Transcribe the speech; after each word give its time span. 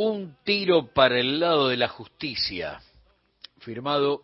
Un 0.00 0.36
tiro 0.44 0.92
para 0.92 1.18
el 1.18 1.40
lado 1.40 1.66
de 1.66 1.76
la 1.76 1.88
justicia, 1.88 2.80
firmado 3.58 4.22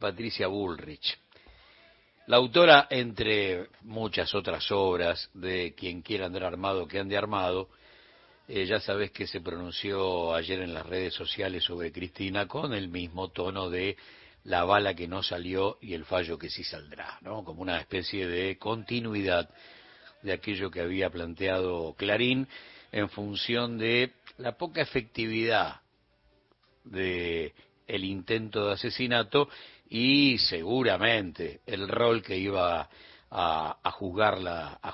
Patricia 0.00 0.48
Bullrich. 0.48 1.16
La 2.26 2.38
autora, 2.38 2.88
entre 2.90 3.68
muchas 3.82 4.34
otras 4.34 4.68
obras 4.72 5.30
de 5.32 5.76
Quien 5.76 6.02
quiera 6.02 6.26
andar 6.26 6.42
armado 6.42 6.88
que 6.88 6.98
ande 6.98 7.16
armado, 7.16 7.68
eh, 8.48 8.66
ya 8.66 8.80
sabes 8.80 9.12
que 9.12 9.28
se 9.28 9.40
pronunció 9.40 10.34
ayer 10.34 10.60
en 10.60 10.74
las 10.74 10.84
redes 10.84 11.14
sociales 11.14 11.62
sobre 11.62 11.92
Cristina 11.92 12.48
con 12.48 12.74
el 12.74 12.88
mismo 12.88 13.28
tono 13.28 13.70
de 13.70 13.96
la 14.42 14.64
bala 14.64 14.94
que 14.94 15.06
no 15.06 15.22
salió 15.22 15.78
y 15.80 15.94
el 15.94 16.04
fallo 16.04 16.36
que 16.36 16.50
sí 16.50 16.64
saldrá, 16.64 17.20
¿no? 17.20 17.44
Como 17.44 17.62
una 17.62 17.78
especie 17.78 18.26
de 18.26 18.58
continuidad 18.58 19.48
de 20.22 20.32
aquello 20.32 20.68
que 20.68 20.80
había 20.80 21.10
planteado 21.10 21.94
Clarín 21.96 22.48
en 22.92 23.08
función 23.08 23.78
de 23.78 24.12
la 24.38 24.56
poca 24.56 24.80
efectividad 24.80 25.80
de 26.84 27.54
el 27.86 28.04
intento 28.04 28.66
de 28.66 28.72
asesinato 28.74 29.48
y 29.88 30.38
seguramente 30.38 31.60
el 31.66 31.88
rol 31.88 32.22
que 32.22 32.36
iba 32.36 32.88
a, 33.30 33.90
jugar 33.92 34.38
la 34.38 34.78
a, 34.82 34.92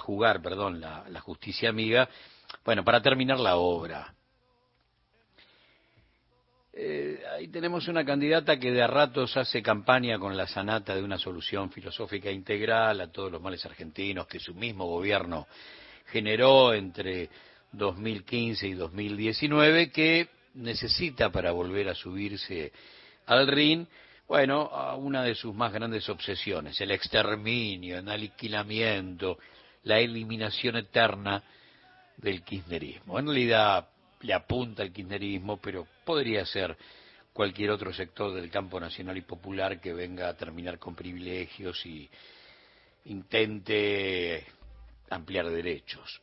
jugar 0.00 0.42
perdón 0.42 0.80
la, 0.80 1.04
la 1.08 1.20
justicia 1.20 1.68
amiga. 1.68 2.08
Bueno 2.64 2.84
para 2.84 3.00
terminar 3.00 3.38
la 3.38 3.56
obra. 3.56 4.14
Eh, 6.72 7.20
ahí 7.34 7.48
tenemos 7.48 7.88
una 7.88 8.04
candidata 8.04 8.58
que 8.58 8.70
de 8.70 8.80
a 8.80 8.86
ratos 8.86 9.36
hace 9.36 9.60
campaña 9.60 10.18
con 10.18 10.36
la 10.36 10.46
sanata 10.46 10.94
de 10.94 11.02
una 11.02 11.18
solución 11.18 11.70
filosófica 11.70 12.30
integral 12.30 13.00
a 13.00 13.10
todos 13.10 13.30
los 13.30 13.42
males 13.42 13.64
argentinos 13.66 14.28
que 14.28 14.38
su 14.38 14.54
mismo 14.54 14.86
gobierno 14.86 15.48
generó 16.10 16.74
entre 16.74 17.30
2015 17.72 18.68
y 18.68 18.74
2019 18.74 19.90
que 19.90 20.28
necesita 20.54 21.30
para 21.30 21.52
volver 21.52 21.88
a 21.88 21.94
subirse 21.94 22.72
al 23.26 23.46
ring, 23.46 23.86
bueno, 24.26 24.62
a 24.72 24.96
una 24.96 25.22
de 25.22 25.34
sus 25.34 25.54
más 25.54 25.72
grandes 25.72 26.08
obsesiones, 26.08 26.80
el 26.80 26.90
exterminio, 26.90 27.98
el 27.98 28.08
aniquilamiento, 28.08 29.38
la 29.84 29.98
eliminación 29.98 30.76
eterna 30.76 31.42
del 32.16 32.42
kirchnerismo. 32.42 33.18
En 33.18 33.26
realidad 33.26 33.88
le 34.20 34.34
apunta 34.34 34.82
al 34.82 34.92
kirchnerismo, 34.92 35.58
pero 35.58 35.86
podría 36.04 36.44
ser 36.44 36.76
cualquier 37.32 37.70
otro 37.70 37.92
sector 37.92 38.34
del 38.34 38.50
campo 38.50 38.78
nacional 38.78 39.16
y 39.16 39.22
popular 39.22 39.80
que 39.80 39.92
venga 39.92 40.28
a 40.28 40.36
terminar 40.36 40.78
con 40.78 40.94
privilegios 40.94 41.84
y 41.86 42.08
intente 43.06 44.44
ampliar 45.10 45.50
derechos. 45.50 46.20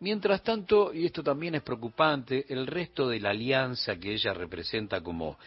Mientras 0.00 0.42
tanto, 0.42 0.94
y 0.94 1.06
esto 1.06 1.22
también 1.22 1.56
es 1.56 1.62
preocupante, 1.62 2.46
el 2.48 2.66
resto 2.66 3.08
de 3.08 3.20
la 3.20 3.30
alianza 3.30 3.96
que 3.96 4.14
ella 4.14 4.32
representa 4.32 5.02
como 5.02 5.38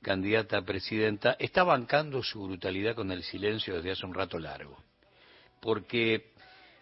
candidata 0.00 0.58
a 0.58 0.64
presidenta 0.64 1.36
está 1.38 1.64
bancando 1.64 2.22
su 2.22 2.44
brutalidad 2.46 2.94
con 2.94 3.10
el 3.10 3.24
silencio 3.24 3.74
desde 3.74 3.90
hace 3.90 4.06
un 4.06 4.14
rato 4.14 4.38
largo. 4.38 4.76
Porque 5.60 6.30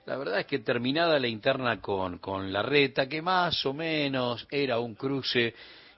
la 0.05 0.16
verdad 0.19 0.41
es 0.41 0.46
que 0.46 0.58
terminada 0.58 1.19
la 1.19 1.28
interna 1.28 1.80
con, 1.80 2.18
con 2.18 2.52
la 2.52 2.62
reta, 2.62 3.08
que 3.08 3.22
más 3.22 3.64
o 3.64 3.72
menos 3.72 4.46
era 4.50 4.78
un 4.78 4.94
cruce 4.94 5.55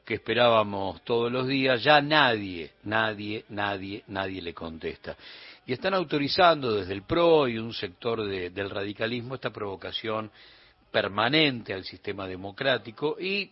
que 0.07 0.15
esperábamos 0.15 1.03
todos 1.03 1.33
los 1.33 1.49
días, 1.49 1.83
ya 1.83 2.01
nadie, 2.01 2.71
nadie, 2.85 3.45
nadie, 3.49 4.05
nadie 4.07 4.41
le 4.41 4.55
contesta. 4.55 5.17
Y 5.67 5.73
están 5.73 5.95
autorizando 5.95 6.77
desde 6.77 6.93
el 6.93 7.03
PRO 7.03 7.49
y 7.49 7.59
un 7.59 7.75
sector 7.75 8.25
del 8.25 8.71
radicalismo 8.71 9.35
esta 9.35 9.51
provocación 9.51 10.31
permanente 10.93 11.75
al 11.75 11.85
sistema 11.85 12.29
democrático 12.29 13.17
y, 13.21 13.51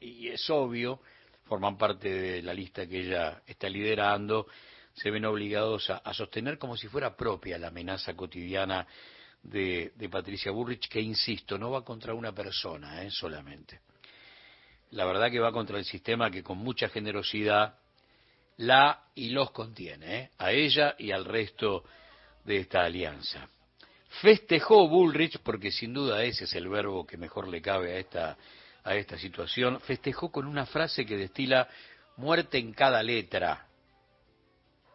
es 0.00 0.48
obvio, 0.48 1.00
forman 1.44 1.76
parte 1.76 2.08
de 2.08 2.40
la 2.40 2.54
lista 2.54 2.86
que 2.86 3.00
ella 3.00 3.42
está 3.44 3.68
liderando, 3.68 4.46
se 4.94 5.10
ven 5.10 5.24
obligados 5.24 5.90
a, 5.90 6.14
sostener 6.14 6.56
como 6.56 6.76
si 6.76 6.86
fuera 6.86 7.16
propia 7.16 7.58
la 7.58 7.68
amenaza 7.68 8.14
cotidiana 8.14 8.86
de, 9.42 9.90
Patricia 10.08 10.52
Burrich, 10.52 10.88
que 10.88 11.00
insisto, 11.00 11.58
no 11.58 11.72
va 11.72 11.84
contra 11.84 12.14
una 12.14 12.32
persona 12.32 13.02
¿eh? 13.02 13.10
solamente. 13.10 13.80
La 14.90 15.04
verdad 15.04 15.30
que 15.30 15.40
va 15.40 15.52
contra 15.52 15.78
el 15.78 15.84
sistema 15.84 16.30
que 16.30 16.42
con 16.42 16.58
mucha 16.58 16.88
generosidad 16.88 17.78
la 18.58 19.04
y 19.14 19.30
los 19.30 19.50
contiene, 19.50 20.18
¿eh? 20.18 20.30
a 20.38 20.52
ella 20.52 20.94
y 20.98 21.10
al 21.10 21.24
resto 21.24 21.84
de 22.44 22.58
esta 22.58 22.84
alianza. 22.84 23.48
Festejó 24.22 24.88
Bullrich, 24.88 25.38
porque 25.40 25.70
sin 25.70 25.92
duda 25.92 26.22
ese 26.22 26.44
es 26.44 26.54
el 26.54 26.68
verbo 26.68 27.06
que 27.06 27.16
mejor 27.16 27.48
le 27.48 27.60
cabe 27.60 27.94
a 27.94 27.98
esta, 27.98 28.36
a 28.84 28.94
esta 28.94 29.18
situación, 29.18 29.80
festejó 29.80 30.30
con 30.30 30.46
una 30.46 30.64
frase 30.64 31.04
que 31.04 31.16
destila 31.16 31.68
muerte 32.16 32.58
en 32.58 32.72
cada 32.72 33.02
letra. 33.02 33.66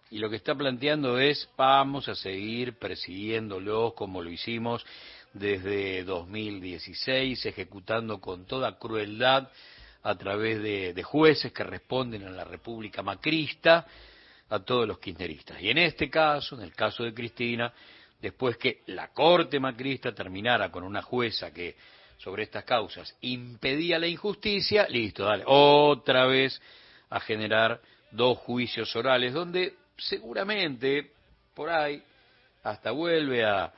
Y 0.10 0.18
lo 0.18 0.30
que 0.30 0.38
está 0.38 0.56
planteando 0.56 1.20
es, 1.20 1.48
vamos 1.56 2.08
a 2.10 2.16
seguir 2.16 2.78
persiguiéndolos 2.80 3.94
como 3.94 4.22
lo 4.22 4.30
hicimos 4.30 4.86
desde 5.34 6.04
2016, 6.04 7.46
ejecutando 7.46 8.20
con 8.20 8.46
toda 8.46 8.78
crueldad 8.78 9.50
a 10.04 10.16
través 10.16 10.62
de, 10.62 11.04
jueces 11.04 11.52
que 11.52 11.64
responden 11.64 12.26
a 12.26 12.32
la 12.32 12.44
República 12.44 13.04
Macrista 13.04 13.86
a 14.50 14.60
todos 14.60 14.88
los 14.88 15.00
kirchneristas. 15.00 15.62
Y 15.62 15.70
en 15.70 15.78
este 15.78 16.10
caso, 16.10 16.56
en 16.56 16.64
el 16.64 16.74
caso 16.74 17.04
de 17.04 17.14
Cristina, 17.14 17.72
después 18.20 18.58
que 18.58 18.82
la 18.88 19.10
Corte 19.10 19.60
Macrista 19.60 20.14
terminara 20.14 20.72
con 20.72 20.84
una 20.84 21.02
jueza 21.02 21.54
que 21.54 21.76
sobre 22.18 22.44
estas 22.44 22.64
causas 22.64 23.16
impedía 23.22 23.98
la 23.98 24.08
injusticia, 24.08 24.88
listo, 24.88 25.24
dale, 25.26 25.44
otra 25.46 26.26
vez 26.26 26.62
a 27.10 27.20
generar 27.20 27.82
dos 28.12 28.38
juicios 28.40 28.96
orales, 28.96 29.34
donde 29.34 29.76
seguramente 29.98 31.12
por 31.54 31.70
ahí 31.70 32.02
hasta 32.64 32.92
vuelve 32.92 33.44
a, 33.44 33.74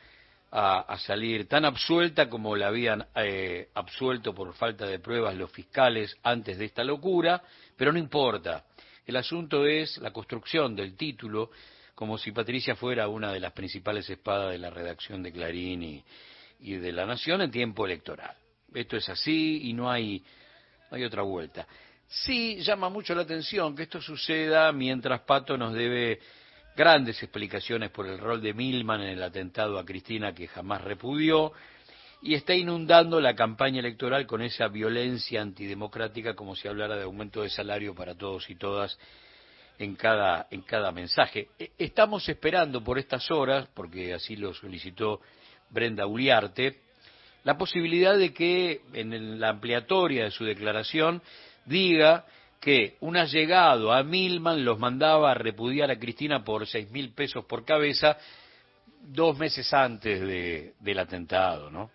a, 0.55 0.99
salir 0.99 1.47
tan 1.47 1.65
absuelta 1.65 2.29
como 2.29 2.55
la 2.55 2.67
habían 2.67 3.03
eh, 3.15 3.69
absuelto 3.73 4.35
por 4.35 4.53
falta 4.53 4.85
de 4.85 4.99
pruebas 4.99 5.35
los 5.35 5.51
fiscales 5.51 6.15
antes 6.21 6.59
de 6.59 6.65
esta 6.65 6.83
locura, 6.83 7.41
pero 7.75 7.91
no 7.91 7.97
importa. 7.97 8.63
El 9.03 9.15
asunto 9.15 9.65
es 9.65 9.97
la 9.97 10.13
construcción 10.13 10.75
del 10.75 10.95
título 10.95 11.49
como 11.95 12.19
si 12.19 12.31
Patricia 12.31 12.75
fuera 12.75 13.07
una 13.07 13.33
de 13.33 13.39
las 13.39 13.51
principales 13.51 14.07
espadas 14.07 14.51
de 14.51 14.59
la 14.59 14.69
redacción 14.69 15.23
de 15.23 15.31
Clarín 15.31 16.03
y, 16.59 16.75
de 16.75 16.91
La 16.91 17.07
Nación 17.07 17.41
en 17.41 17.49
tiempo 17.49 17.87
electoral. 17.87 18.35
Esto 18.75 18.95
es 18.97 19.09
así 19.09 19.61
y 19.63 19.73
no 19.73 19.89
hay, 19.89 20.23
no 20.91 20.97
hay 20.97 21.03
otra 21.03 21.23
vuelta. 21.23 21.67
Sí 22.07 22.57
llama 22.61 22.89
mucho 22.89 23.15
la 23.15 23.23
atención 23.23 23.75
que 23.75 23.83
esto 23.83 23.99
suceda 23.99 24.71
mientras 24.71 25.21
Pato 25.21 25.57
nos 25.57 25.73
debe 25.73 26.19
grandes 26.75 27.21
explicaciones 27.21 27.91
por 27.91 28.07
el 28.07 28.17
rol 28.17 28.41
de 28.41 28.53
Milman 28.53 29.01
en 29.01 29.09
el 29.09 29.23
atentado 29.23 29.77
a 29.77 29.85
Cristina 29.85 30.33
que 30.33 30.47
jamás 30.47 30.81
repudió 30.81 31.53
y 32.21 32.35
está 32.35 32.55
inundando 32.55 33.19
la 33.19 33.35
campaña 33.35 33.79
electoral 33.79 34.25
con 34.25 34.41
esa 34.41 34.69
violencia 34.69 35.41
antidemocrática 35.41 36.35
como 36.35 36.55
si 36.55 36.67
hablara 36.67 36.95
de 36.95 37.03
aumento 37.03 37.41
de 37.41 37.49
salario 37.49 37.93
para 37.93 38.15
todos 38.15 38.49
y 38.49 38.55
todas 38.55 38.97
en 39.77 39.95
cada, 39.95 40.47
en 40.49 40.61
cada 40.61 40.91
mensaje. 40.91 41.49
E, 41.59 41.71
estamos 41.77 42.27
esperando 42.29 42.83
por 42.83 42.97
estas 42.97 43.29
horas, 43.29 43.67
porque 43.73 44.13
así 44.13 44.35
lo 44.35 44.53
solicitó 44.53 45.19
Brenda 45.69 46.05
Uliarte, 46.05 46.79
la 47.43 47.57
posibilidad 47.57 48.17
de 48.17 48.33
que 48.33 48.81
en 48.93 49.39
la 49.39 49.49
ampliatoria 49.49 50.23
de 50.23 50.31
su 50.31 50.45
declaración 50.45 51.21
diga 51.65 52.25
que 52.63 52.95
un 53.01 53.17
allegado 53.17 53.91
a 53.91 54.03
Milman 54.03 54.63
los 54.63 54.79
mandaba 54.79 55.31
a 55.31 55.33
repudiar 55.33 55.91
a 55.91 55.99
Cristina 55.99 56.45
por 56.45 56.65
seis 56.65 56.89
mil 56.91 57.11
pesos 57.11 57.43
por 57.43 57.65
cabeza 57.65 58.17
dos 59.01 59.37
meses 59.37 59.73
antes 59.73 60.21
de, 60.21 60.73
del 60.79 60.99
atentado, 60.99 61.69
¿no? 61.69 61.91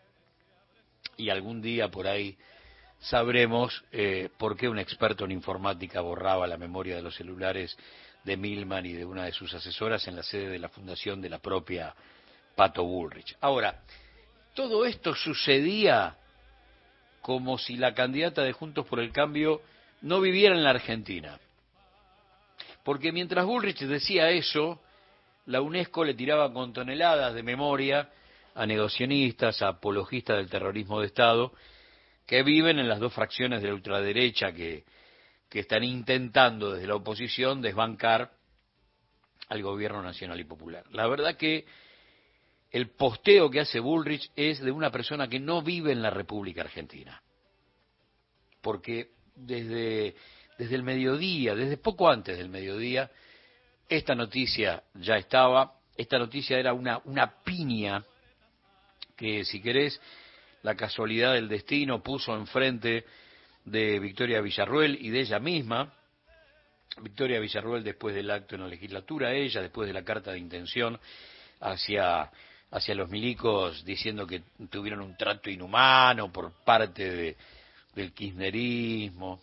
Y 1.16 1.30
algún 1.30 1.62
día 1.62 1.88
por 1.88 2.06
ahí 2.06 2.36
sabremos 3.00 3.82
eh, 3.92 4.28
por 4.36 4.58
qué 4.58 4.68
un 4.68 4.78
experto 4.78 5.24
en 5.24 5.30
informática 5.30 6.02
borraba 6.02 6.46
la 6.46 6.58
memoria 6.58 6.96
de 6.96 7.02
los 7.02 7.16
celulares 7.16 7.74
de 8.24 8.36
Milman 8.36 8.84
y 8.84 8.92
de 8.92 9.06
una 9.06 9.24
de 9.24 9.32
sus 9.32 9.54
asesoras 9.54 10.06
en 10.06 10.16
la 10.16 10.22
sede 10.22 10.50
de 10.50 10.58
la 10.58 10.68
fundación 10.68 11.22
de 11.22 11.30
la 11.30 11.38
propia 11.38 11.94
Pato 12.54 12.84
Bullrich. 12.84 13.34
Ahora, 13.40 13.80
todo 14.52 14.84
esto 14.84 15.14
sucedía 15.14 16.18
como 17.22 17.56
si 17.56 17.78
la 17.78 17.94
candidata 17.94 18.42
de 18.42 18.52
Juntos 18.52 18.84
por 18.84 19.00
el 19.00 19.12
Cambio 19.12 19.62
no 20.02 20.20
viviera 20.20 20.54
en 20.54 20.64
la 20.64 20.70
Argentina. 20.70 21.38
Porque 22.84 23.12
mientras 23.12 23.44
Bullrich 23.44 23.80
decía 23.80 24.30
eso, 24.30 24.80
la 25.46 25.60
UNESCO 25.60 26.04
le 26.04 26.14
tiraba 26.14 26.52
con 26.52 26.72
toneladas 26.72 27.34
de 27.34 27.42
memoria 27.42 28.10
a 28.54 28.66
negacionistas, 28.66 29.62
a 29.62 29.68
apologistas 29.68 30.36
del 30.36 30.50
terrorismo 30.50 31.00
de 31.00 31.06
Estado, 31.06 31.52
que 32.26 32.42
viven 32.42 32.78
en 32.78 32.88
las 32.88 32.98
dos 32.98 33.12
fracciones 33.12 33.62
de 33.62 33.68
la 33.68 33.74
ultraderecha 33.74 34.52
que, 34.52 34.84
que 35.48 35.60
están 35.60 35.84
intentando 35.84 36.72
desde 36.72 36.86
la 36.86 36.96
oposición 36.96 37.62
desbancar 37.62 38.32
al 39.48 39.62
gobierno 39.62 40.02
nacional 40.02 40.38
y 40.38 40.44
popular. 40.44 40.84
La 40.90 41.06
verdad 41.06 41.36
que 41.36 41.64
el 42.70 42.90
posteo 42.90 43.50
que 43.50 43.60
hace 43.60 43.80
Bullrich 43.80 44.30
es 44.36 44.60
de 44.60 44.70
una 44.70 44.90
persona 44.90 45.28
que 45.28 45.40
no 45.40 45.62
vive 45.62 45.92
en 45.92 46.02
la 46.02 46.10
República 46.10 46.62
Argentina. 46.62 47.22
porque 48.60 49.17
desde, 49.38 50.14
desde 50.58 50.74
el 50.74 50.82
mediodía, 50.82 51.54
desde 51.54 51.76
poco 51.76 52.08
antes 52.08 52.36
del 52.36 52.48
mediodía, 52.48 53.10
esta 53.88 54.14
noticia 54.14 54.82
ya 54.94 55.16
estaba, 55.16 55.74
esta 55.96 56.18
noticia 56.18 56.58
era 56.58 56.72
una, 56.72 57.00
una 57.04 57.42
piña 57.42 58.04
que, 59.16 59.44
si 59.44 59.60
querés, 59.60 60.00
la 60.62 60.74
casualidad 60.74 61.34
del 61.34 61.48
destino 61.48 62.02
puso 62.02 62.36
enfrente 62.36 63.04
de 63.64 63.98
Victoria 63.98 64.40
Villarruel 64.40 64.98
y 65.00 65.10
de 65.10 65.20
ella 65.20 65.38
misma. 65.38 65.92
Victoria 67.00 67.38
Villarruel 67.38 67.84
después 67.84 68.14
del 68.14 68.30
acto 68.30 68.54
en 68.54 68.62
la 68.62 68.68
legislatura, 68.68 69.32
ella 69.32 69.62
después 69.62 69.86
de 69.86 69.94
la 69.94 70.04
carta 70.04 70.32
de 70.32 70.38
intención 70.38 70.98
hacia, 71.60 72.30
hacia 72.70 72.94
los 72.94 73.08
milicos 73.08 73.84
diciendo 73.84 74.26
que 74.26 74.42
tuvieron 74.70 75.00
un 75.00 75.16
trato 75.16 75.48
inhumano 75.48 76.32
por 76.32 76.52
parte 76.64 77.10
de, 77.10 77.36
del 77.94 78.12
kirchnerismo. 78.12 79.40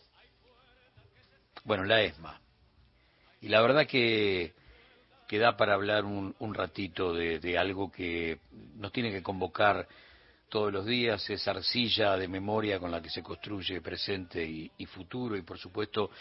Bueno, 1.63 1.83
la 1.83 2.01
ESMA. 2.01 2.39
Y 3.42 3.50
la 3.50 3.62
verdad 3.62 3.88
que, 3.88 4.53
que 5.27 5.38
da 5.38 5.57
para 5.57 5.74
hablar 5.74 6.06
un, 6.06 6.36
un 6.39 6.53
ratito 6.53 7.13
de, 7.13 7.39
de, 7.39 7.57
algo 7.57 7.92
que 7.92 8.39
nos 8.75 8.92
tiene 8.92 9.12
que 9.12 9.24
convocar 9.24 9.88
todos 10.50 10.71
los 10.71 10.86
días, 10.86 11.30
esa 11.30 11.51
arcilla 11.51 12.15
de 12.18 12.27
memoria 12.27 12.80
con 12.80 12.92
la 12.92 13.01
que 13.01 13.09
se 13.09 13.21
construye 13.21 13.81
presente 13.81 14.45
y, 14.45 14.86
futuro, 14.86 15.36
y 15.36 15.41
por 15.41 15.57
supuesto 15.57 16.12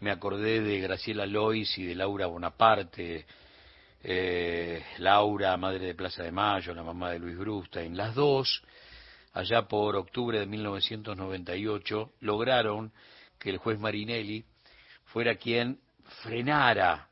me 0.00 0.10
acordé 0.10 0.60
de 0.60 0.80
Graciela 0.80 1.26
Lois 1.26 1.76
y 1.78 1.86
de 1.86 1.94
Laura 1.94 2.26
Bonaparte, 2.26 3.26
eh, 4.04 4.84
Laura, 4.98 5.56
madre 5.56 5.86
de 5.86 5.94
Plaza 5.94 6.22
de 6.22 6.32
Mayo, 6.32 6.74
la 6.74 6.82
mamá 6.82 7.10
de 7.10 7.18
Luis 7.18 7.36
Brustein, 7.36 7.96
las 7.96 8.14
dos, 8.14 8.62
allá 9.32 9.66
por 9.68 9.96
octubre 9.96 10.38
de 10.38 10.46
1998, 10.46 12.12
lograron 12.20 12.92
que 13.38 13.50
el 13.50 13.58
juez 13.58 13.78
Marinelli 13.78 14.44
fuera 15.06 15.36
quien 15.36 15.80
frenara 16.22 17.08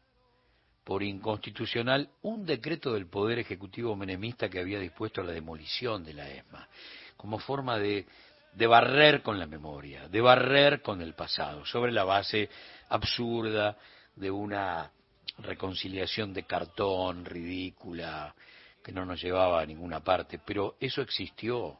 por 0.84 1.02
inconstitucional 1.02 2.10
un 2.22 2.44
decreto 2.44 2.92
del 2.92 3.06
Poder 3.06 3.38
Ejecutivo 3.38 3.94
menemista 3.96 4.48
que 4.48 4.60
había 4.60 4.78
dispuesto 4.78 5.22
la 5.22 5.32
demolición 5.32 6.04
de 6.04 6.14
la 6.14 6.28
ESMA, 6.28 6.68
como 7.16 7.38
forma 7.38 7.78
de, 7.78 8.06
de 8.54 8.66
barrer 8.66 9.22
con 9.22 9.38
la 9.38 9.46
memoria, 9.46 10.08
de 10.08 10.20
barrer 10.20 10.82
con 10.82 11.00
el 11.00 11.14
pasado, 11.14 11.64
sobre 11.66 11.92
la 11.92 12.04
base 12.04 12.48
absurda 12.88 13.76
de 14.16 14.30
una 14.30 14.90
reconciliación 15.38 16.32
de 16.32 16.44
cartón 16.44 17.24
ridícula 17.24 18.34
que 18.82 18.92
no 18.92 19.04
nos 19.04 19.22
llevaba 19.22 19.60
a 19.60 19.66
ninguna 19.66 20.00
parte, 20.00 20.38
pero 20.44 20.76
eso 20.80 21.02
existió. 21.02 21.78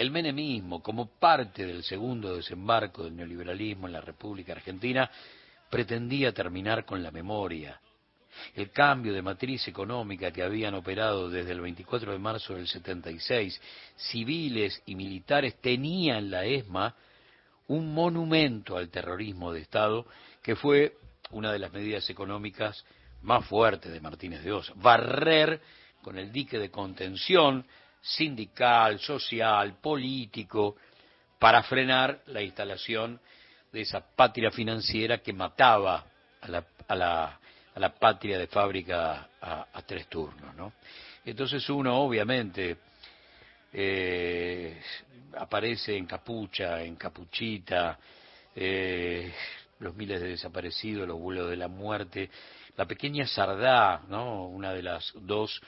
El 0.00 0.10
menemismo, 0.10 0.82
como 0.82 1.10
parte 1.18 1.66
del 1.66 1.82
segundo 1.82 2.34
desembarco 2.34 3.04
del 3.04 3.14
neoliberalismo 3.14 3.86
en 3.86 3.92
la 3.92 4.00
República 4.00 4.54
Argentina, 4.54 5.10
pretendía 5.68 6.32
terminar 6.32 6.86
con 6.86 7.02
la 7.02 7.10
memoria. 7.10 7.78
El 8.54 8.70
cambio 8.70 9.12
de 9.12 9.20
matriz 9.20 9.68
económica 9.68 10.32
que 10.32 10.42
habían 10.42 10.72
operado 10.72 11.28
desde 11.28 11.52
el 11.52 11.60
24 11.60 12.12
de 12.12 12.18
marzo 12.18 12.54
del 12.54 12.66
76, 12.66 13.60
civiles 13.94 14.82
y 14.86 14.94
militares 14.94 15.60
tenían 15.60 16.16
en 16.16 16.30
la 16.30 16.46
ESMA 16.46 16.94
un 17.66 17.92
monumento 17.92 18.78
al 18.78 18.88
terrorismo 18.88 19.52
de 19.52 19.60
Estado 19.60 20.06
que 20.42 20.56
fue 20.56 20.96
una 21.30 21.52
de 21.52 21.58
las 21.58 21.74
medidas 21.74 22.08
económicas 22.08 22.86
más 23.20 23.44
fuertes 23.44 23.92
de 23.92 24.00
Martínez 24.00 24.42
de 24.44 24.52
Osa. 24.52 24.72
Barrer 24.76 25.60
con 26.00 26.16
el 26.16 26.32
dique 26.32 26.58
de 26.58 26.70
contención 26.70 27.66
sindical, 28.00 28.98
social, 29.00 29.78
político, 29.80 30.76
para 31.38 31.62
frenar 31.62 32.20
la 32.26 32.42
instalación 32.42 33.20
de 33.72 33.82
esa 33.82 34.00
patria 34.00 34.50
financiera 34.50 35.18
que 35.18 35.32
mataba 35.32 36.04
a 36.40 36.48
la, 36.48 36.64
a 36.88 36.94
la, 36.94 37.40
a 37.74 37.80
la 37.80 37.94
patria 37.94 38.38
de 38.38 38.46
fábrica 38.46 39.28
a, 39.40 39.82
tres 39.86 40.06
turnos. 40.08 40.54
¿no? 40.54 40.72
Entonces 41.24 41.68
uno 41.70 41.98
obviamente 41.98 42.76
eh, 43.72 44.80
aparece 45.36 45.96
en 45.96 46.06
capucha, 46.06 46.82
en 46.82 46.96
capuchita, 46.96 47.98
eh, 48.54 49.32
los 49.78 49.94
miles 49.94 50.20
de 50.20 50.28
desaparecidos, 50.28 51.08
los 51.08 51.18
vuelos 51.18 51.48
de 51.48 51.56
la 51.56 51.68
muerte, 51.68 52.30
la 52.76 52.86
pequeña 52.86 53.26
Sardá, 53.26 54.02
¿no? 54.08 54.46
una 54.46 54.72
de 54.72 54.82
las 54.82 55.12
dos 55.14 55.60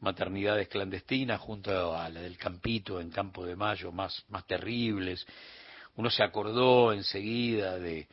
maternidades 0.00 0.68
clandestinas 0.68 1.40
junto 1.40 1.94
a 1.94 2.08
la 2.08 2.20
del 2.20 2.36
Campito 2.36 3.00
en 3.00 3.10
Campo 3.10 3.44
de 3.44 3.56
Mayo, 3.56 3.92
más, 3.92 4.24
más 4.28 4.46
terribles, 4.46 5.26
uno 5.96 6.10
se 6.10 6.22
acordó 6.22 6.92
enseguida 6.92 7.78
de, 7.78 8.08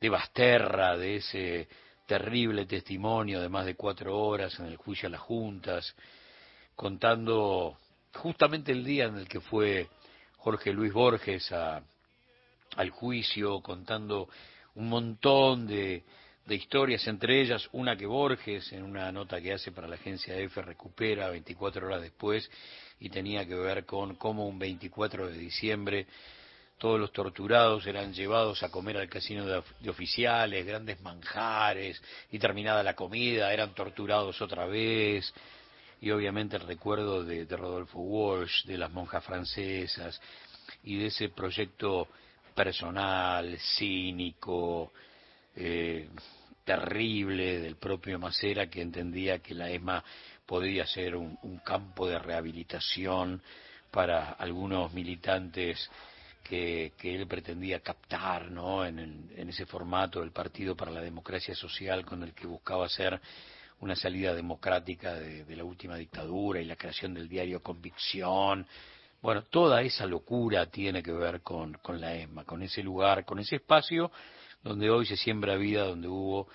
de 0.00 0.08
Basterra, 0.08 0.96
de 0.96 1.16
ese 1.16 1.68
terrible 2.06 2.66
testimonio 2.66 3.40
de 3.40 3.48
más 3.48 3.66
de 3.66 3.76
cuatro 3.76 4.18
horas 4.18 4.58
en 4.58 4.66
el 4.66 4.76
juicio 4.76 5.08
a 5.08 5.12
las 5.12 5.20
juntas, 5.20 5.94
contando 6.74 7.78
justamente 8.14 8.72
el 8.72 8.84
día 8.84 9.04
en 9.04 9.16
el 9.16 9.28
que 9.28 9.40
fue 9.40 9.88
Jorge 10.38 10.72
Luis 10.72 10.92
Borges 10.92 11.50
a, 11.52 11.82
al 12.76 12.90
juicio, 12.90 13.60
contando 13.60 14.28
un 14.74 14.88
montón 14.88 15.66
de, 15.66 16.04
de 16.46 16.54
historias, 16.54 17.06
entre 17.06 17.40
ellas 17.40 17.68
una 17.72 17.96
que 17.96 18.06
Borges, 18.06 18.72
en 18.72 18.82
una 18.82 19.10
nota 19.10 19.40
que 19.40 19.54
hace 19.54 19.72
para 19.72 19.88
la 19.88 19.94
agencia 19.94 20.36
EFE, 20.36 20.62
recupera 20.62 21.30
24 21.30 21.86
horas 21.86 22.02
después 22.02 22.50
y 23.00 23.08
tenía 23.08 23.46
que 23.46 23.54
ver 23.54 23.86
con 23.86 24.16
cómo 24.16 24.46
un 24.46 24.58
24 24.58 25.28
de 25.28 25.38
diciembre 25.38 26.06
todos 26.76 27.00
los 27.00 27.12
torturados 27.12 27.86
eran 27.86 28.12
llevados 28.12 28.62
a 28.62 28.70
comer 28.70 28.98
al 28.98 29.08
casino 29.08 29.46
de, 29.46 29.88
oficiales, 29.88 30.66
grandes 30.66 31.00
manjares, 31.00 32.02
y 32.30 32.38
terminada 32.38 32.82
la 32.82 32.94
comida 32.94 33.52
eran 33.52 33.74
torturados 33.74 34.42
otra 34.42 34.66
vez, 34.66 35.32
y 36.00 36.10
obviamente 36.10 36.56
el 36.56 36.66
recuerdo 36.66 37.24
de, 37.24 37.46
de 37.46 37.56
Rodolfo 37.56 38.00
Walsh, 38.00 38.64
de 38.64 38.76
las 38.76 38.90
monjas 38.90 39.24
francesas, 39.24 40.20
y 40.82 40.98
de 40.98 41.06
ese 41.06 41.28
proyecto 41.30 42.08
personal, 42.54 43.56
cínico, 43.78 44.92
eh, 45.56 46.03
terrible 46.64 47.60
del 47.60 47.76
propio 47.76 48.18
Macera 48.18 48.68
que 48.68 48.80
entendía 48.80 49.40
que 49.40 49.54
la 49.54 49.70
ESMA 49.70 50.02
podía 50.46 50.86
ser 50.86 51.16
un, 51.16 51.38
un 51.42 51.58
campo 51.58 52.06
de 52.06 52.18
rehabilitación 52.18 53.42
para 53.90 54.32
algunos 54.32 54.92
militantes 54.92 55.90
que, 56.42 56.92
que, 56.98 57.14
él 57.14 57.26
pretendía 57.26 57.80
captar 57.80 58.50
¿no? 58.50 58.84
en, 58.84 58.98
en, 58.98 59.48
ese 59.48 59.66
formato 59.66 60.20
del 60.20 60.32
Partido 60.32 60.76
para 60.76 60.90
la 60.90 61.00
Democracia 61.00 61.54
Social 61.54 62.04
con 62.04 62.22
el 62.22 62.34
que 62.34 62.46
buscaba 62.46 62.86
hacer 62.86 63.18
una 63.80 63.96
salida 63.96 64.34
democrática 64.34 65.14
de, 65.14 65.44
de 65.44 65.56
la 65.56 65.64
última 65.64 65.96
dictadura 65.96 66.60
y 66.60 66.64
la 66.64 66.76
creación 66.76 67.14
del 67.14 67.28
diario 67.28 67.62
Convicción. 67.62 68.66
Bueno, 69.24 69.40
toda 69.44 69.80
esa 69.80 70.04
locura 70.04 70.66
tiene 70.66 71.02
que 71.02 71.10
ver 71.10 71.40
con, 71.40 71.72
con 71.80 71.98
la 71.98 72.14
ESMA, 72.14 72.44
con 72.44 72.62
ese 72.62 72.82
lugar, 72.82 73.24
con 73.24 73.38
ese 73.38 73.56
espacio 73.56 74.12
donde 74.62 74.90
hoy 74.90 75.06
se 75.06 75.16
siembra 75.16 75.56
vida, 75.56 75.86
donde 75.86 76.08
hubo 76.08 76.46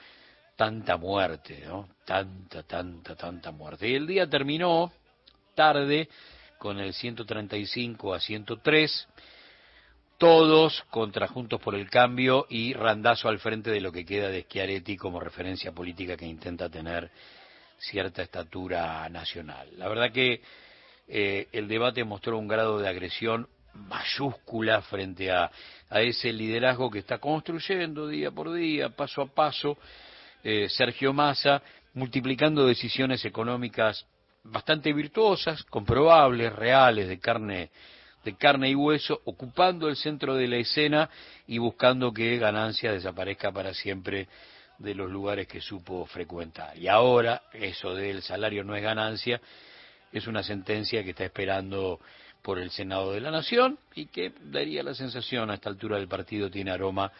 tanta 0.55 0.95
muerte, 0.95 1.63
¿no? 1.65 1.89
Tanta, 2.05 2.61
tanta, 2.61 3.15
tanta 3.15 3.51
muerte. 3.51 3.89
Y 3.89 3.95
el 3.95 4.05
día 4.05 4.29
terminó 4.29 4.91
tarde 5.55 6.09
con 6.59 6.79
el 6.79 6.93
135 6.93 8.13
a 8.13 8.19
103 8.19 9.07
todos 10.19 10.83
contra 10.91 11.27
Juntos 11.27 11.59
por 11.59 11.73
el 11.73 11.89
Cambio 11.89 12.45
y 12.51 12.73
Randazo 12.73 13.29
al 13.29 13.39
frente 13.39 13.71
de 13.71 13.81
lo 13.81 13.91
que 13.91 14.05
queda 14.05 14.29
de 14.29 14.43
Schiaretti 14.43 14.95
como 14.95 15.19
referencia 15.19 15.71
política 15.71 16.15
que 16.15 16.27
intenta 16.27 16.69
tener 16.69 17.09
cierta 17.79 18.21
estatura 18.21 19.09
nacional. 19.09 19.69
La 19.75 19.87
verdad 19.87 20.11
que 20.11 20.43
eh, 21.09 21.47
el 21.51 21.67
debate 21.67 22.03
mostró 22.03 22.37
un 22.37 22.47
grado 22.47 22.79
de 22.79 22.87
agresión 22.87 23.47
mayúscula 23.73 24.81
frente 24.83 25.31
a, 25.31 25.49
a, 25.89 26.01
ese 26.01 26.31
liderazgo 26.31 26.89
que 26.89 26.99
está 26.99 27.17
construyendo 27.17 28.07
día 28.07 28.31
por 28.31 28.53
día, 28.53 28.89
paso 28.89 29.23
a 29.23 29.27
paso, 29.27 29.77
eh, 30.43 30.67
Sergio 30.69 31.11
Massa, 31.11 31.61
multiplicando 31.93 32.65
decisiones 32.65 33.25
económicas 33.25 34.05
bastante 34.43 34.93
virtuosas, 34.93 35.63
comprobables, 35.63 36.53
reales, 36.53 37.07
de 37.07 37.19
carne 37.19 37.69
de 38.23 38.35
carne 38.35 38.69
y 38.69 38.75
hueso, 38.75 39.21
ocupando 39.25 39.87
el 39.87 39.95
centro 39.95 40.35
de 40.35 40.47
la 40.47 40.57
escena 40.57 41.09
y 41.47 41.57
buscando 41.57 42.11
que 42.13 42.37
ganancia 42.37 42.91
desaparezca 42.91 43.51
para 43.51 43.73
siempre 43.73 44.27
de 44.77 44.95
los 44.95 45.09
lugares 45.09 45.47
que 45.47 45.61
supo 45.61 46.05
frecuentar. 46.05 46.77
Y 46.77 46.87
ahora, 46.87 47.43
eso 47.53 47.93
del 47.93 48.21
salario 48.21 48.63
no 48.63 48.75
es 48.75 48.83
ganancia, 48.83 49.41
es 50.11 50.27
una 50.27 50.43
sentencia 50.43 51.03
que 51.03 51.11
está 51.11 51.25
esperando 51.25 51.99
por 52.41 52.59
el 52.59 52.71
Senado 52.71 53.11
de 53.11 53.21
la 53.21 53.31
Nación 53.31 53.77
y 53.95 54.07
que 54.07 54.33
daría 54.43 54.83
la 54.83 54.93
sensación 54.93 55.49
a 55.51 55.55
esta 55.55 55.69
altura 55.69 55.97
del 55.97 56.07
partido 56.07 56.49
tiene 56.49 56.71
aroma 56.71 57.11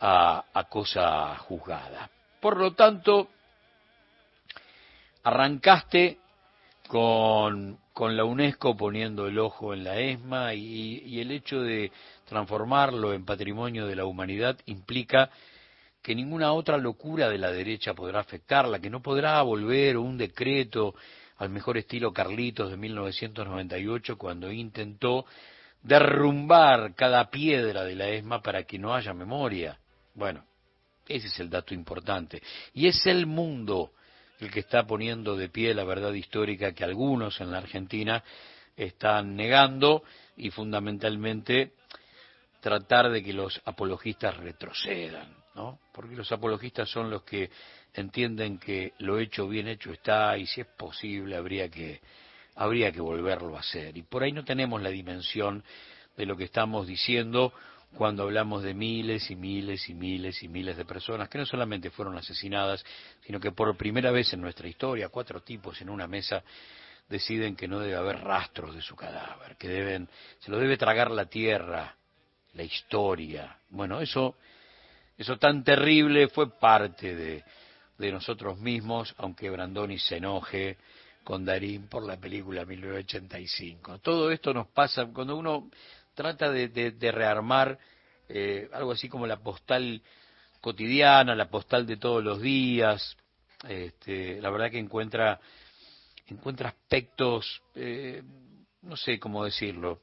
a, 0.00 0.44
a 0.52 0.64
cosa 0.64 1.36
juzgada. 1.38 2.10
Por 2.40 2.56
lo 2.58 2.74
tanto, 2.74 3.28
arrancaste 5.22 6.18
con 6.88 7.78
con 7.96 8.14
la 8.14 8.26
UNESCO 8.26 8.76
poniendo 8.76 9.26
el 9.26 9.38
ojo 9.38 9.72
en 9.72 9.82
la 9.82 9.98
ESMA 9.98 10.52
y, 10.52 11.18
el 11.18 11.30
hecho 11.30 11.62
de 11.62 11.90
transformarlo 12.26 13.14
en 13.14 13.24
patrimonio 13.24 13.86
de 13.86 13.96
la 13.96 14.04
humanidad 14.04 14.58
implica 14.66 15.30
que 16.02 16.14
ninguna 16.14 16.52
otra 16.52 16.76
locura 16.76 17.30
de 17.30 17.38
la 17.38 17.50
derecha 17.50 17.94
podrá 17.94 18.20
afectarla, 18.20 18.80
que 18.80 18.90
no 18.90 19.00
podrá 19.00 19.40
volver 19.40 19.96
un 19.96 20.18
decreto 20.18 20.94
al 21.38 21.50
mejor 21.50 21.78
estilo 21.78 22.12
Carlitos 22.12 22.70
de 22.70 22.76
1998 22.76 24.16
cuando 24.16 24.50
intentó 24.50 25.26
derrumbar 25.82 26.94
cada 26.94 27.30
piedra 27.30 27.84
de 27.84 27.94
la 27.94 28.08
ESMA 28.08 28.42
para 28.42 28.64
que 28.64 28.78
no 28.78 28.94
haya 28.94 29.12
memoria. 29.12 29.78
Bueno, 30.14 30.44
ese 31.06 31.28
es 31.28 31.38
el 31.40 31.50
dato 31.50 31.74
importante. 31.74 32.42
Y 32.74 32.86
es 32.86 33.06
el 33.06 33.26
mundo 33.26 33.92
el 34.40 34.50
que 34.50 34.60
está 34.60 34.86
poniendo 34.86 35.36
de 35.36 35.48
pie 35.48 35.74
la 35.74 35.84
verdad 35.84 36.12
histórica 36.12 36.72
que 36.72 36.84
algunos 36.84 37.40
en 37.40 37.50
la 37.50 37.58
Argentina 37.58 38.22
están 38.76 39.34
negando 39.34 40.02
y 40.36 40.50
fundamentalmente 40.50 41.72
tratar 42.60 43.10
de 43.10 43.22
que 43.22 43.32
los 43.32 43.60
apologistas 43.64 44.36
retrocedan, 44.36 45.28
¿no? 45.56 45.80
Porque 45.92 46.14
los 46.14 46.30
apologistas 46.30 46.88
son 46.88 47.10
los 47.10 47.22
que 47.22 47.50
entienden 47.94 48.58
que 48.58 48.92
lo 48.98 49.18
hecho 49.18 49.48
bien 49.48 49.66
hecho 49.66 49.90
está 49.90 50.36
y 50.36 50.46
si 50.46 50.60
es 50.60 50.66
posible 50.66 51.34
habría 51.34 51.70
que 51.70 52.00
habría 52.54 52.92
que 52.92 53.00
volverlo 53.00 53.56
a 53.56 53.60
hacer. 53.60 53.96
Y 53.96 54.02
por 54.02 54.22
ahí 54.22 54.32
no 54.32 54.44
tenemos 54.44 54.80
la 54.80 54.90
dimensión 54.90 55.64
de 56.16 56.26
lo 56.26 56.36
que 56.36 56.44
estamos 56.44 56.86
diciendo 56.86 57.52
cuando 57.94 58.24
hablamos 58.24 58.62
de 58.62 58.74
miles 58.74 59.30
y 59.30 59.36
miles 59.36 59.88
y 59.88 59.94
miles 59.94 60.42
y 60.42 60.48
miles 60.48 60.76
de 60.76 60.84
personas 60.84 61.28
que 61.28 61.38
no 61.38 61.46
solamente 61.46 61.90
fueron 61.90 62.16
asesinadas, 62.16 62.84
sino 63.26 63.40
que 63.40 63.52
por 63.52 63.74
primera 63.76 64.10
vez 64.10 64.32
en 64.34 64.42
nuestra 64.42 64.68
historia, 64.68 65.08
cuatro 65.08 65.40
tipos 65.40 65.80
en 65.80 65.88
una 65.88 66.06
mesa 66.06 66.42
deciden 67.08 67.56
que 67.56 67.68
no 67.68 67.78
debe 67.78 67.96
haber 67.96 68.20
rastros 68.20 68.74
de 68.74 68.82
su 68.82 68.94
cadáver, 68.94 69.56
que 69.56 69.68
deben, 69.68 70.08
se 70.40 70.50
lo 70.50 70.58
debe 70.58 70.76
tragar 70.76 71.10
la 71.10 71.26
tierra, 71.26 71.94
la 72.54 72.62
historia. 72.62 73.58
Bueno, 73.70 74.00
eso, 74.00 74.36
eso 75.16 75.38
tan 75.38 75.64
terrible 75.64 76.28
fue 76.28 76.50
parte 76.58 77.14
de, 77.14 77.44
de 77.98 78.12
nosotros 78.12 78.58
mismos, 78.58 79.14
aunque 79.18 79.50
Brandoni 79.50 79.98
se 79.98 80.16
enoje 80.16 80.76
con 81.24 81.44
Darín 81.44 81.88
por 81.88 82.04
la 82.04 82.16
película 82.18 82.64
1985. 82.64 83.98
Todo 83.98 84.30
esto 84.30 84.54
nos 84.54 84.68
pasa 84.68 85.06
cuando 85.06 85.36
uno 85.36 85.68
trata 86.14 86.50
de, 86.50 87.12
rearmar 87.12 87.78
eh, 88.28 88.68
algo 88.72 88.92
así 88.92 89.08
como 89.08 89.26
la 89.26 89.38
postal 89.38 90.02
cotidiana, 90.60 91.34
la 91.34 91.50
postal 91.50 91.86
de 91.86 91.96
todos 91.96 92.22
los 92.22 92.40
días. 92.40 93.16
Este, 93.68 94.40
la 94.40 94.50
verdad 94.50 94.70
que 94.70 94.78
encuentra, 94.78 95.40
encuentra 96.28 96.68
aspectos, 96.68 97.60
eh, 97.74 98.22
no 98.82 98.96
sé 98.96 99.18
cómo 99.18 99.44
decirlo, 99.44 100.02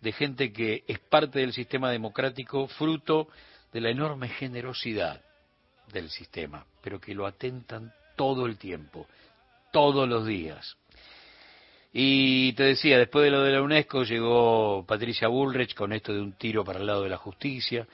de 0.00 0.12
gente 0.12 0.52
que 0.52 0.84
es 0.86 0.98
parte 0.98 1.38
del 1.38 1.52
sistema 1.52 1.90
democrático 1.90 2.68
fruto 2.68 3.28
de 3.72 3.80
la 3.80 3.90
enorme 3.90 4.28
generosidad 4.28 5.20
del 5.92 6.10
sistema, 6.10 6.64
pero 6.82 7.00
que 7.00 7.14
lo 7.14 7.26
atentan 7.26 7.92
todo 8.16 8.46
el 8.46 8.56
tiempo, 8.56 9.06
todos 9.72 10.08
los 10.08 10.26
días. 10.26 10.76
Y 11.92 12.52
te 12.52 12.64
decía, 12.64 12.98
después 12.98 13.24
de 13.24 13.30
lo 13.30 13.42
de 13.42 13.52
la 13.52 13.62
UNESCO 13.62 14.04
llegó 14.04 14.84
Patricia 14.86 15.28
Bullrich 15.28 15.74
con 15.74 15.92
esto 15.92 16.12
de 16.12 16.20
un 16.20 16.32
tiro 16.32 16.64
para 16.64 16.80
el 16.80 16.86
lado 16.86 17.02
de 17.02 17.08
la 17.08 17.16
justicia, 17.16 17.86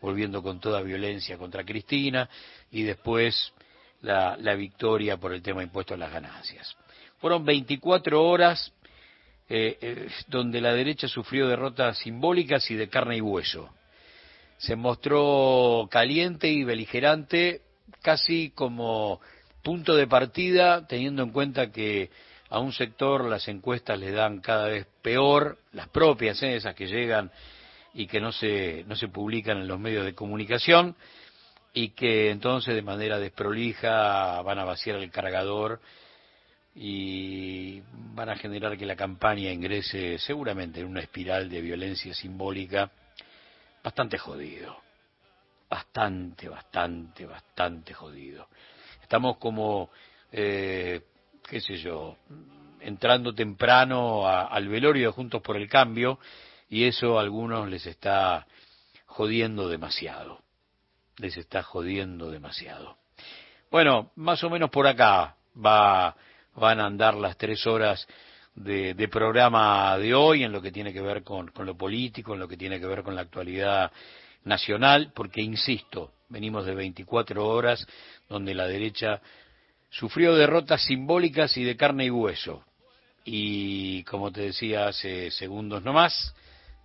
volviendo 0.00 0.42
con 0.42 0.58
toda 0.58 0.82
violencia 0.82 1.36
contra 1.36 1.64
Cristina, 1.64 2.28
y 2.70 2.82
después 2.82 3.52
la, 4.00 4.54
victoria 4.54 5.16
por 5.16 5.32
el 5.32 5.42
tema 5.42 5.62
impuesto 5.62 5.94
a 5.94 5.96
las 5.98 6.12
ganancias. 6.12 6.76
Fueron 7.18 7.44
24 7.44 8.22
horas 8.22 8.72
eh, 9.48 9.78
eh, 9.80 10.08
donde 10.28 10.60
la 10.60 10.72
derecha 10.72 11.06
sufrió 11.06 11.46
derrotas 11.46 11.98
simbólicas 11.98 12.68
y 12.70 12.74
de 12.74 12.88
carne 12.88 13.18
y 13.18 13.20
hueso. 13.20 13.70
Se 14.62 14.76
mostró 14.76 15.88
caliente 15.90 16.46
y 16.48 16.62
beligerante, 16.62 17.62
casi 18.00 18.50
como 18.50 19.20
punto 19.60 19.96
de 19.96 20.06
partida, 20.06 20.86
teniendo 20.86 21.24
en 21.24 21.30
cuenta 21.30 21.72
que 21.72 22.10
a 22.48 22.60
un 22.60 22.72
sector 22.72 23.24
las 23.24 23.48
encuestas 23.48 23.98
le 23.98 24.12
dan 24.12 24.40
cada 24.40 24.68
vez 24.68 24.86
peor, 25.02 25.58
las 25.72 25.88
propias, 25.88 26.40
¿eh? 26.44 26.54
esas 26.54 26.76
que 26.76 26.86
llegan 26.86 27.32
y 27.92 28.06
que 28.06 28.20
no 28.20 28.30
se, 28.30 28.84
no 28.86 28.94
se 28.94 29.08
publican 29.08 29.58
en 29.58 29.66
los 29.66 29.80
medios 29.80 30.04
de 30.04 30.14
comunicación, 30.14 30.94
y 31.74 31.88
que 31.88 32.30
entonces 32.30 32.72
de 32.76 32.82
manera 32.82 33.18
desprolija 33.18 34.42
van 34.42 34.60
a 34.60 34.64
vaciar 34.64 34.98
el 34.98 35.10
cargador 35.10 35.80
y 36.76 37.80
van 38.14 38.28
a 38.28 38.36
generar 38.36 38.78
que 38.78 38.86
la 38.86 38.94
campaña 38.94 39.50
ingrese 39.50 40.20
seguramente 40.20 40.78
en 40.78 40.86
una 40.86 41.00
espiral 41.00 41.50
de 41.50 41.60
violencia 41.60 42.14
simbólica 42.14 42.92
bastante 43.82 44.18
jodido, 44.18 44.76
bastante, 45.68 46.48
bastante, 46.48 47.26
bastante 47.26 47.94
jodido. 47.94 48.48
Estamos 49.02 49.36
como 49.38 49.90
eh, 50.30 51.02
qué 51.48 51.60
sé 51.60 51.76
yo, 51.76 52.16
entrando 52.80 53.34
temprano 53.34 54.26
al 54.26 54.68
velorio 54.68 55.12
Juntos 55.12 55.42
por 55.42 55.56
el 55.56 55.68
Cambio 55.68 56.18
y 56.68 56.84
eso 56.84 57.18
a 57.18 57.22
algunos 57.22 57.68
les 57.68 57.86
está 57.86 58.46
jodiendo 59.06 59.68
demasiado. 59.68 60.40
Les 61.18 61.36
está 61.36 61.62
jodiendo 61.62 62.30
demasiado. 62.30 62.96
Bueno, 63.70 64.10
más 64.16 64.42
o 64.44 64.50
menos 64.50 64.70
por 64.70 64.86
acá 64.86 65.36
va, 65.54 66.16
van 66.54 66.80
a 66.80 66.86
andar 66.86 67.14
las 67.14 67.36
tres 67.36 67.66
horas 67.66 68.06
de, 68.54 69.08
programa 69.08 69.96
de 69.98 70.14
hoy 70.14 70.44
en 70.44 70.52
lo 70.52 70.60
que 70.60 70.72
tiene 70.72 70.92
que 70.92 71.00
ver 71.00 71.22
con, 71.22 71.48
con 71.48 71.66
lo 71.66 71.76
político, 71.76 72.34
en 72.34 72.40
lo 72.40 72.48
que 72.48 72.56
tiene 72.56 72.78
que 72.78 72.86
ver 72.86 73.02
con 73.02 73.14
la 73.14 73.22
actualidad 73.22 73.90
nacional, 74.44 75.12
porque, 75.14 75.40
insisto, 75.40 76.12
venimos 76.28 76.66
de 76.66 76.74
24 76.74 77.46
horas 77.46 77.86
donde 78.28 78.54
la 78.54 78.66
derecha 78.66 79.20
sufrió 79.90 80.34
derrotas 80.34 80.84
simbólicas 80.84 81.56
y 81.56 81.64
de 81.64 81.76
carne 81.76 82.06
y 82.06 82.10
hueso. 82.10 82.64
Y 83.24 84.02
como 84.04 84.32
te 84.32 84.42
decía 84.42 84.88
hace 84.88 85.30
segundos 85.30 85.82
nomás, 85.84 86.34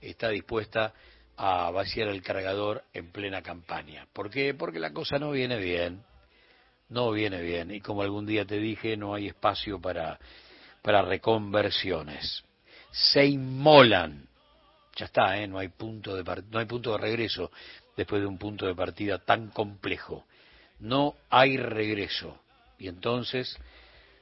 está 0.02 0.30
dispuesta 0.30 0.94
a 1.36 1.72
vaciar 1.72 2.10
el 2.10 2.22
cargador 2.22 2.84
en 2.94 3.12
plena 3.12 3.42
campaña. 3.42 4.08
¿Por 4.14 4.30
qué? 4.30 4.54
Porque 4.54 4.80
la 4.80 4.92
cosa 4.92 5.18
no 5.18 5.32
viene 5.32 5.58
bien. 5.58 6.04
No 6.90 7.12
viene 7.12 7.42
bien. 7.42 7.72
Y 7.72 7.82
como 7.82 8.02
algún 8.02 8.26
día 8.26 8.46
te 8.46 8.58
dije, 8.58 8.98
no 8.98 9.14
hay 9.14 9.28
espacio 9.28 9.80
para, 9.80 10.20
para 10.88 11.02
reconversiones. 11.02 12.46
Se 12.92 13.26
inmolan. 13.26 14.26
Ya 14.96 15.08
está, 15.08 15.38
¿eh? 15.38 15.46
no, 15.46 15.60
hay 15.60 15.68
punto 15.68 16.16
de, 16.16 16.24
no 16.50 16.60
hay 16.60 16.66
punto 16.66 16.94
de 16.94 16.98
regreso 16.98 17.52
después 17.98 18.22
de 18.22 18.26
un 18.26 18.38
punto 18.38 18.66
de 18.66 18.74
partida 18.74 19.20
tan 19.20 19.50
complejo. 19.50 20.26
No 20.80 21.16
hay 21.30 21.58
regreso 21.58 22.40
y 22.80 22.88
entonces 22.88 23.58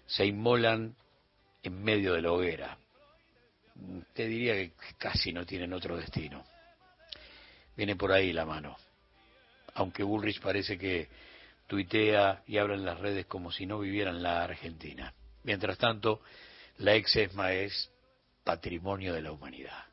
se 0.07 0.25
inmolan 0.25 0.95
en 1.61 1.83
medio 1.83 2.13
de 2.13 2.23
la 2.23 2.31
hoguera. 2.31 2.79
Te 4.15 4.25
diría 4.25 4.55
que 4.55 4.71
casi 4.97 5.31
no 5.31 5.45
tienen 5.45 5.71
otro 5.71 5.95
destino. 5.95 6.43
Viene 7.77 7.95
por 7.95 8.11
ahí 8.11 8.33
la 8.33 8.47
mano. 8.47 8.75
Aunque 9.75 10.01
Bullrich 10.01 10.41
parece 10.41 10.79
que 10.79 11.09
tuitea 11.67 12.41
y 12.47 12.57
habla 12.57 12.73
en 12.73 12.85
las 12.85 12.99
redes 12.99 13.27
como 13.27 13.51
si 13.51 13.67
no 13.67 13.77
viviera 13.77 14.09
en 14.09 14.23
la 14.23 14.43
Argentina. 14.43 15.13
Mientras 15.43 15.77
tanto, 15.77 16.21
la 16.77 16.95
ex 16.95 17.15
ESMA 17.15 17.53
es 17.53 17.89
patrimonio 18.43 19.13
de 19.13 19.21
la 19.21 19.31
humanidad. 19.31 19.85